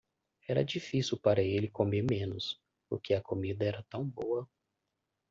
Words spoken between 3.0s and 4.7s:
a comida era tão boa.